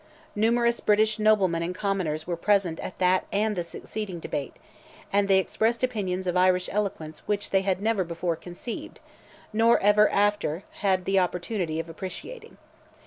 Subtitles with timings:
[0.35, 4.55] Numerous British noblemen and commoners were present at that and the succeeding debate,
[5.13, 8.99] and they expressed opinions of Irish eloquence which they had never before conceived,
[9.53, 12.57] nor ever after had an opportunity of appreciating.